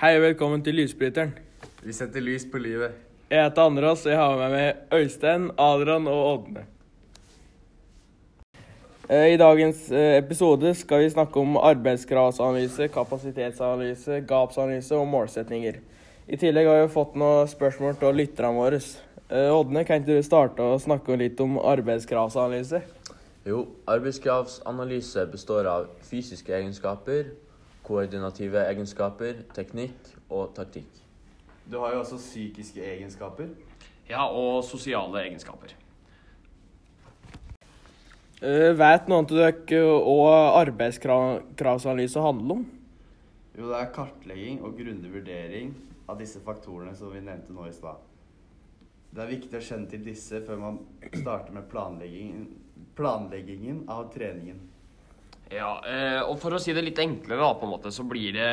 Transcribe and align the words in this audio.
Hei 0.00 0.14
og 0.16 0.22
velkommen 0.22 0.62
til 0.64 0.78
Lysbryteren. 0.78 1.34
Vi 1.84 1.92
setter 1.92 2.22
lys 2.24 2.46
på 2.48 2.56
livet. 2.56 2.94
Jeg 3.28 3.42
heter 3.44 3.66
Andreas, 3.68 4.06
og 4.06 4.14
jeg 4.14 4.16
har 4.16 4.38
med 4.38 4.54
meg 4.54 4.94
Øystein, 4.96 5.42
Adrian 5.60 6.06
og 6.08 6.20
Ådne. 6.28 6.62
Eh, 9.10 9.26
I 9.34 9.36
dagens 9.36 9.82
eh, 9.92 10.14
episode 10.22 10.72
skal 10.74 11.02
vi 11.04 11.10
snakke 11.12 11.42
om 11.42 11.58
arbeidskravsanalyse, 11.60 12.88
kapasitetsanalyse, 12.94 14.22
gapsanalyse 14.30 14.96
og 14.96 15.04
målsetninger. 15.12 15.76
I 16.32 16.40
tillegg 16.40 16.72
har 16.72 16.80
vi 16.80 16.88
fått 16.96 17.20
noen 17.20 17.52
spørsmål 17.52 18.00
til 18.00 18.16
lytterne 18.22 18.54
våre. 18.56 18.80
Eh, 19.28 19.52
Ådne, 19.52 19.84
kan 19.84 20.00
ikke 20.00 20.16
du 20.16 20.24
starte 20.24 20.64
å 20.64 20.80
snakke 20.80 21.20
litt 21.20 21.44
om 21.44 21.60
arbeidskravsanalyse? 21.60 22.80
Jo, 23.52 23.66
arbeidskravsanalyse 23.84 25.28
består 25.36 25.68
av 25.76 25.92
fysiske 26.08 26.56
egenskaper, 26.56 27.34
koordinative 27.90 28.62
egenskaper, 28.70 29.42
teknikk 29.56 30.12
og 30.30 30.54
taktikk. 30.54 30.90
Du 31.70 31.78
har 31.82 31.94
jo 31.94 32.02
også 32.04 32.18
psykiske 32.18 32.82
egenskaper. 32.82 33.50
Ja, 34.10 34.26
og 34.26 34.64
sosiale 34.66 35.24
egenskaper. 35.26 35.74
Uh, 38.40 38.72
vet 38.72 39.10
noen 39.10 39.26
av 39.26 39.34
dere 39.36 39.80
hva 40.00 40.36
arbeidskravsanalyse 40.62 42.22
handler 42.24 42.54
om? 42.56 42.62
Jo, 43.58 43.66
det 43.68 43.76
er 43.76 43.92
kartlegging 43.92 44.62
og 44.64 44.78
grundig 44.78 45.10
vurdering 45.12 45.74
av 46.08 46.16
disse 46.18 46.40
faktorene 46.42 46.94
som 46.96 47.12
vi 47.12 47.20
nevnte 47.26 47.52
nå 47.52 47.66
i 47.68 47.74
stad. 47.76 48.00
Det 49.10 49.22
er 49.22 49.32
viktig 49.34 49.58
å 49.58 49.66
kjenne 49.66 49.90
til 49.90 50.02
disse 50.06 50.40
før 50.46 50.62
man 50.62 50.80
starter 51.10 51.52
med 51.52 51.66
planleggingen, 51.70 52.46
planleggingen 52.96 53.84
av 53.90 54.08
treningen. 54.14 54.62
Ja, 55.50 55.80
eh, 55.82 56.20
og 56.22 56.36
for 56.38 56.54
å 56.54 56.60
si 56.62 56.74
det 56.76 56.84
litt 56.86 57.00
enklere, 57.02 57.40
da, 57.42 57.54
på 57.58 57.66
en 57.66 57.72
måte, 57.74 57.90
så 57.90 58.04
blir 58.06 58.36
det 58.36 58.50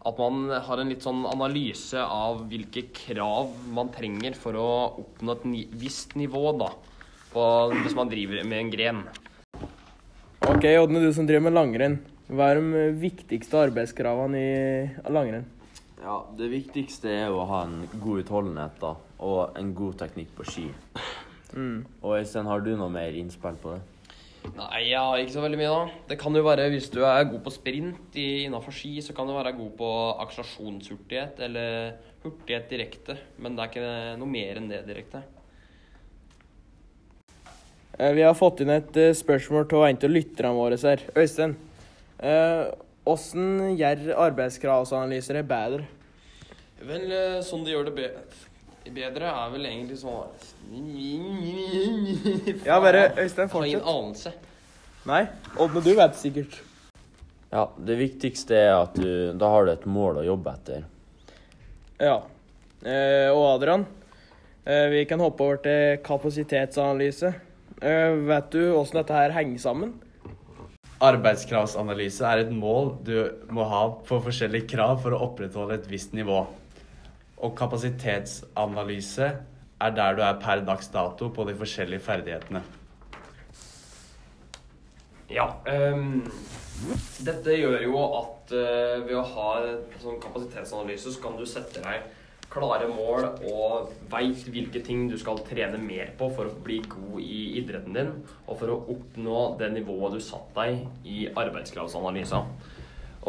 at 0.00 0.20
man 0.20 0.48
har 0.64 0.80
en 0.80 0.88
litt 0.88 1.04
sånn 1.04 1.26
analyse 1.28 2.00
av 2.00 2.46
hvilke 2.48 2.86
krav 2.96 3.52
man 3.68 3.90
trenger 3.92 4.38
for 4.38 4.56
å 4.56 4.70
oppnå 5.02 5.34
et 5.36 5.44
ni 5.44 5.66
visst 5.82 6.16
nivå, 6.16 6.54
da. 6.56 6.70
På, 7.30 7.42
hvis 7.84 7.94
man 7.94 8.08
driver 8.10 8.40
med 8.48 8.58
en 8.64 8.72
gren. 8.72 9.02
Ok, 10.48 10.64
Ådne, 10.64 11.04
du 11.04 11.12
som 11.14 11.28
driver 11.28 11.44
med 11.46 11.54
langrenn. 11.54 12.00
Hva 12.30 12.48
er 12.50 12.62
de 12.62 12.88
viktigste 13.02 13.60
arbeidskravene 13.68 14.40
i 14.40 15.12
langrenn? 15.12 15.44
Ja, 16.00 16.22
Det 16.38 16.48
viktigste 16.48 17.12
er 17.12 17.28
å 17.28 17.44
ha 17.44 17.64
en 17.66 17.84
god 18.00 18.24
utholdenhet 18.24 18.80
da, 18.80 18.94
og 19.20 19.58
en 19.60 19.74
god 19.76 20.00
teknikk 20.00 20.32
på 20.38 20.48
ski. 20.48 20.66
Mm. 21.52 21.84
Og 22.00 22.16
Øystein, 22.16 22.48
har 22.48 22.64
du 22.64 22.72
noe 22.72 22.88
mer 22.88 23.12
innspill 23.20 23.58
på 23.60 23.76
det? 23.76 23.99
Nei, 24.56 24.86
ja, 24.90 25.02
ikke 25.20 25.34
så 25.34 25.42
veldig 25.44 25.58
mye, 25.60 25.70
da. 25.72 26.04
Det 26.10 26.16
kan 26.20 26.34
jo 26.36 26.42
være 26.44 26.68
hvis 26.72 26.88
du 26.92 27.00
er 27.04 27.24
god 27.28 27.42
på 27.44 27.52
sprint 27.52 28.16
i- 28.16 28.44
innafor 28.46 28.72
ski, 28.72 28.94
så 29.04 29.14
kan 29.16 29.26
du 29.28 29.34
være 29.36 29.52
god 29.56 29.70
på 29.76 29.90
akselerasjonshurtighet 30.24 31.40
eller 31.46 31.94
hurtighet 32.24 32.68
direkte. 32.72 33.18
Men 33.38 33.56
det 33.56 33.62
er 33.64 33.70
ikke 33.72 34.18
noe 34.20 34.28
mer 34.28 34.56
enn 34.60 34.68
det 34.72 34.86
direkte. 34.88 35.22
Eh, 37.98 38.12
Vi 38.14 38.22
har 38.24 38.34
fått 38.34 38.60
inn 38.64 38.70
et 38.70 38.96
eh, 38.96 39.12
spørsmål 39.12 39.68
til 39.68 39.84
en 39.84 39.96
av 40.08 40.10
lytterne 40.14 40.56
våre 40.56 40.78
her. 40.80 41.02
Øystein, 41.16 41.56
åssen 43.06 43.56
hvordan 43.60 43.76
gjør 43.76 44.16
arbeidskravsanalyser 44.26 45.34
det 45.40 45.48
bedre? 45.48 45.84
Vel, 46.80 47.10
eh, 47.12 47.40
sånn 47.44 47.64
de 47.64 47.72
gjør 47.74 47.90
det 47.90 47.94
be 47.96 48.08
bedre, 48.88 49.28
er 49.28 49.50
vel 49.52 49.66
egentlig 49.68 49.98
sånn 50.00 50.30
Ja, 52.64 52.80
bare 52.80 53.10
Øystein, 53.18 53.48
fortsett. 53.48 53.52
har 53.52 53.66
ingen 53.66 53.86
anelse. 53.86 54.32
Nei, 55.06 55.22
Ådne, 55.56 55.82
du 55.84 55.94
vet 55.96 56.14
sikkert. 56.16 56.60
Ja, 57.50 57.68
Det 57.76 57.96
viktigste 57.98 58.54
er 58.54 58.74
at 58.82 58.94
du 58.94 59.32
Da 59.36 59.48
har 59.50 59.64
du 59.66 59.72
et 59.72 59.86
mål 59.86 60.20
å 60.20 60.24
jobbe 60.26 60.52
etter. 60.54 60.84
Ja. 62.00 62.22
Eh, 62.84 63.28
og 63.28 63.56
Adrian, 63.56 63.86
eh, 64.64 64.88
vi 64.88 65.04
kan 65.04 65.20
hoppe 65.20 65.40
over 65.44 65.56
til 65.60 65.98
kapasitetsanalyse. 66.04 67.34
Eh, 67.82 68.14
vet 68.28 68.50
du 68.50 68.72
hvordan 68.72 69.00
dette 69.02 69.12
her 69.12 69.30
henger 69.30 69.58
sammen? 69.58 69.92
Arbeidskravsanalyse 71.00 72.20
er 72.28 72.38
et 72.44 72.50
mål 72.52 72.98
du 73.04 73.14
må 73.50 73.64
ha 73.68 73.86
på 74.04 74.18
forskjellige 74.24 74.68
krav 74.74 74.98
for 75.02 75.16
å 75.16 75.22
opprettholde 75.30 75.78
et 75.78 75.86
visst 75.88 76.12
nivå. 76.12 76.46
Og 77.40 77.54
kapasitetsanalyse 77.56 79.30
er 79.80 79.96
der 79.96 80.16
du 80.16 80.22
er 80.22 80.38
per 80.42 80.60
dags 80.66 80.90
dato 80.92 81.30
på 81.32 81.46
de 81.48 81.56
forskjellige 81.56 82.04
ferdighetene. 82.04 82.62
Ja. 85.30 85.46
Um, 85.64 86.24
dette 87.24 87.54
gjør 87.54 87.84
jo 87.84 88.00
at 88.18 88.52
uh, 88.56 88.96
ved 89.06 89.14
å 89.16 89.26
ha 89.34 89.50
sånn 90.02 90.20
kapasitetsanalyse, 90.22 91.14
så 91.14 91.22
kan 91.22 91.38
du 91.38 91.46
sette 91.48 91.84
deg 91.84 92.08
klare 92.50 92.88
mål 92.90 93.28
og 93.46 93.92
veit 94.10 94.42
hvilke 94.50 94.82
ting 94.82 95.06
du 95.10 95.14
skal 95.20 95.38
trene 95.46 95.78
mer 95.78 96.10
på 96.18 96.26
for 96.34 96.50
å 96.50 96.62
bli 96.64 96.80
god 96.82 97.22
i 97.22 97.40
idretten 97.60 97.94
din, 97.94 98.10
og 98.48 98.58
for 98.58 98.72
å 98.74 98.80
oppnå 98.90 99.44
det 99.60 99.70
nivået 99.76 100.16
du 100.16 100.24
satte 100.24 100.66
deg 100.66 101.06
i 101.06 101.28
arbeidskravsanalysa. 101.30 102.42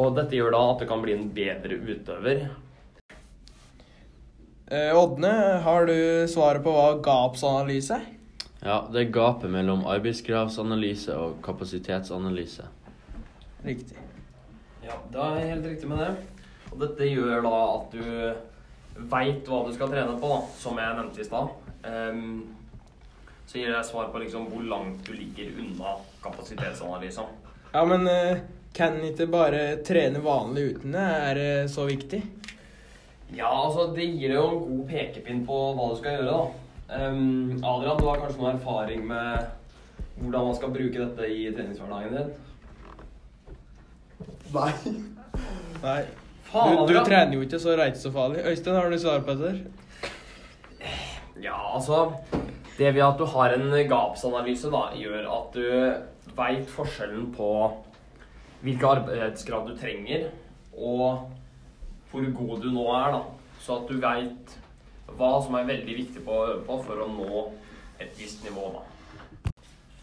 Og 0.01 0.15
dette 0.17 0.37
gjør 0.37 0.55
da 0.55 0.63
at 0.71 0.81
du 0.81 0.87
kan 0.89 1.03
bli 1.03 1.13
en 1.13 1.29
bedre 1.35 1.77
utøver. 1.77 2.45
Eh, 4.71 4.97
Ådne, 4.97 5.59
har 5.63 5.85
du 5.85 6.27
svaret 6.27 6.63
på 6.63 6.71
hva 6.71 6.93
gapsanalyse 7.03 7.97
er? 7.97 8.05
Ja, 8.63 8.77
Det 8.93 9.01
er 9.01 9.09
gapet 9.11 9.51
mellom 9.51 9.81
arbeidskravsanalyse 9.83 11.11
og 11.19 11.41
kapasitetsanalyse. 11.43 12.69
Riktig. 13.65 13.97
Ja, 14.85 14.95
det 15.11 15.25
er 15.25 15.49
helt 15.49 15.67
riktig 15.73 15.89
med 15.91 15.99
det. 15.99 16.13
Og 16.71 16.79
dette 16.85 17.09
gjør 17.09 17.43
da 17.43 17.57
at 17.73 17.97
du 17.97 19.03
veit 19.11 19.51
hva 19.51 19.59
du 19.67 19.73
skal 19.75 19.91
trene 19.91 20.15
på, 20.21 20.31
da, 20.31 20.39
som 20.61 20.79
jeg 20.79 20.95
nevnte 21.01 21.19
i 21.19 21.27
stad. 21.27 21.51
Um, 21.83 22.55
så 23.47 23.59
gir 23.59 23.75
det 23.75 23.83
svar 23.89 24.07
på 24.13 24.23
liksom 24.23 24.47
hvor 24.53 24.63
langt 24.63 25.03
du 25.03 25.11
ligger 25.17 25.51
unna 25.59 25.97
kapasitetsanalysen. 26.23 27.27
Ja, 27.73 27.83
men 27.83 28.07
eh, 28.07 28.39
kan 28.71 29.01
ikke 29.03 29.27
bare 29.27 29.81
trene 29.83 30.23
vanlig 30.23 30.69
uten 30.77 30.95
det? 30.95 31.09
Er 31.27 31.35
det 31.35 31.71
så 31.75 31.89
viktig? 31.91 32.23
Ja, 33.35 33.47
altså 33.47 33.87
det 33.95 34.09
gir 34.11 34.33
deg 34.33 34.37
jo 34.37 34.47
en 34.49 34.61
god 34.65 34.87
pekepinn 34.91 35.45
på 35.47 35.57
hva 35.77 35.89
du 35.91 35.97
skal 35.99 36.17
gjøre, 36.17 36.31
da. 36.35 36.41
Um, 36.91 37.61
Adrian, 37.63 37.99
du 38.01 38.07
har 38.09 38.19
kanskje 38.19 38.41
noen 38.41 38.57
erfaring 38.57 39.05
med 39.07 39.45
hvordan 40.21 40.49
man 40.49 40.57
skal 40.57 40.73
bruke 40.75 40.99
dette 40.99 41.29
i 41.31 41.45
treningshverdagen 41.55 42.17
din? 42.17 42.33
Nei. 44.51 44.71
Nei. 45.85 46.01
Faen, 46.51 46.81
Du, 46.83 46.91
du 46.91 46.99
trener 47.07 47.37
jo 47.37 47.45
ikke, 47.45 47.59
så 47.63 47.71
det 47.71 47.79
er 47.85 47.93
ikke 47.93 48.03
så 48.03 48.11
farlig. 48.11 48.43
Øystein, 48.51 48.75
har 48.75 48.91
du 48.91 48.99
svar 48.99 49.23
på 49.23 49.37
dette? 49.39 49.51
Ja, 51.41 51.55
altså 51.73 52.11
Det 52.77 52.91
ved 52.93 53.01
at 53.05 53.17
du 53.17 53.25
har 53.31 53.55
en 53.55 53.71
gapsanalyse, 53.89 54.69
da, 54.73 54.89
gjør 54.97 55.29
at 55.37 55.55
du 55.55 56.33
veit 56.35 56.67
forskjellen 56.71 57.29
på 57.35 57.49
hvilke 58.61 58.91
arbeidskrav 58.99 59.67
du 59.69 59.73
trenger, 59.79 60.27
og 60.75 61.31
hvor 62.11 62.27
god 62.37 62.61
du 62.63 62.71
nå 62.73 62.85
er, 62.95 63.17
da. 63.17 63.21
Så 63.61 63.79
at 63.79 63.89
du 63.89 63.99
veit 64.01 64.55
hva 65.17 65.33
som 65.43 65.55
er 65.59 65.67
veldig 65.67 65.97
viktig 65.97 66.23
på, 66.25 66.37
på 66.67 66.79
for 66.85 67.03
å 67.03 67.09
nå 67.11 67.43
et 68.01 68.15
visst 68.19 68.43
nivå, 68.47 68.71
da. 68.75 68.87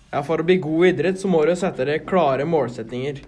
Ja, 0.09 0.23
For 0.25 0.41
å 0.41 0.47
bli 0.47 0.57
god 0.63 0.87
i 0.87 0.91
idrett 0.95 1.21
så 1.21 1.29
må 1.29 1.43
du 1.45 1.53
sette 1.59 1.85
deg 1.85 2.07
klare 2.09 2.47
målsetninger. 2.49 3.21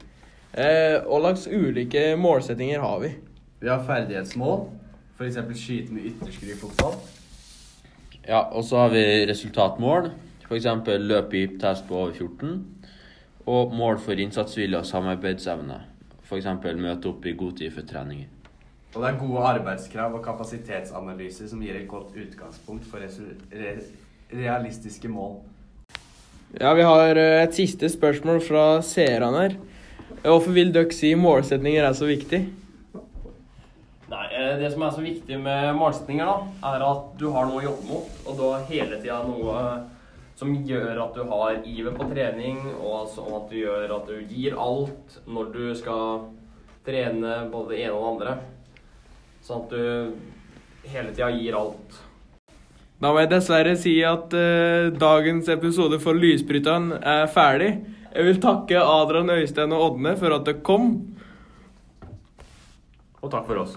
Eh, 0.56 0.96
hva 1.04 1.20
slags 1.20 1.44
ulike 1.46 2.14
målsetninger 2.16 2.80
har 2.80 3.02
vi? 3.04 3.10
Vi 3.60 3.68
har 3.68 3.84
ferdighetsmål, 3.84 4.64
f.eks. 5.18 5.36
skyte 5.60 5.92
med 5.92 6.08
ytterskru 6.14 6.48
i 6.54 6.58
fotball. 6.58 6.96
Ja, 8.24 8.46
Og 8.48 8.64
så 8.64 8.80
har 8.80 8.94
vi 8.94 9.04
resultatmål, 9.28 10.10
f.eks. 10.46 10.66
løpe 11.04 11.36
i 11.36 11.46
test 11.60 11.86
på 11.88 12.00
over 12.00 12.16
14. 12.16 12.64
Og 13.50 13.72
mål 13.76 14.00
for 14.00 14.16
innsatsvilje 14.20 14.80
og 14.80 14.88
samarbeidsevne, 14.88 15.82
f.eks. 16.24 16.48
møte 16.80 17.12
opp 17.12 17.26
i 17.26 17.36
god 17.36 17.60
tid 17.60 17.76
for 17.76 17.84
treninger. 17.84 18.39
Og 18.90 19.02
det 19.02 19.08
er 19.08 19.18
gode 19.20 19.42
arbeidskrav 19.46 20.14
og 20.18 20.24
kapasitetsanalyser 20.24 21.46
som 21.50 21.60
gir 21.62 21.76
et 21.78 21.88
godt 21.88 22.16
utgangspunkt 22.18 22.88
for 22.90 22.98
re 22.98 23.74
realistiske 24.30 25.08
mål. 25.10 25.36
Ja, 26.60 26.72
Vi 26.74 26.82
har 26.82 27.16
eh, 27.16 27.42
et 27.44 27.54
siste 27.54 27.88
spørsmål 27.90 28.40
fra 28.42 28.64
seerne 28.82 29.30
her. 29.36 29.54
Hvorfor 30.24 30.50
vil 30.54 30.72
dere 30.74 30.90
si 30.94 31.12
målsetninger 31.14 31.86
er 31.86 31.94
så 31.94 32.08
viktig? 32.10 32.40
Nei, 34.10 34.26
eh, 34.34 34.58
Det 34.58 34.72
som 34.72 34.82
er 34.82 34.90
så 34.90 35.06
viktig 35.06 35.38
med 35.38 35.74
målsetninger, 35.78 36.26
da, 36.26 36.68
er 36.74 36.86
at 36.90 37.16
du 37.18 37.30
har 37.30 37.46
noe 37.46 37.62
å 37.62 37.66
jobbe 37.68 37.86
mot. 37.86 38.20
Og 38.26 38.36
du 38.36 38.42
har 38.48 38.66
hele 38.70 38.98
tida 38.98 39.22
noe 39.22 39.64
som 40.34 40.54
gjør 40.66 40.98
at 41.04 41.14
du 41.14 41.22
har 41.30 41.62
iver 41.64 41.94
på 41.94 42.10
trening, 42.10 42.58
og 42.80 43.06
sånn 43.14 43.34
at 43.38 43.50
du 43.50 43.56
gjør 43.60 43.96
at 44.00 44.06
du 44.08 44.18
gir 44.26 44.58
alt 44.58 45.20
når 45.28 45.52
du 45.54 45.74
skal 45.78 46.24
trene 46.86 47.44
både 47.52 47.76
det 47.76 47.84
ene 47.84 47.94
og 47.94 48.02
det 48.02 48.10
andre. 48.10 48.38
Sånn 49.50 49.64
at 49.64 49.72
du 49.74 50.90
hele 50.92 51.10
tida 51.10 51.26
gir 51.34 51.56
alt. 51.58 51.96
Da 53.02 53.10
må 53.10 53.18
jeg 53.18 53.32
dessverre 53.32 53.72
si 53.80 53.96
at 54.06 54.30
eh, 54.36 54.92
dagens 54.94 55.48
episode 55.50 55.98
for 55.98 56.14
Lysbryteren 56.14 56.92
er 57.00 57.24
ferdig. 57.34 57.72
Jeg 58.12 58.28
vil 58.28 58.38
takke 58.44 58.78
Adrian, 58.78 59.32
Øystein 59.34 59.74
og 59.74 59.88
Ådne 59.88 60.14
for 60.20 60.36
at 60.36 60.46
dere 60.46 60.62
kom. 60.62 60.92
Og 63.18 63.32
takk 63.32 63.48
for 63.48 63.64
oss. 63.64 63.74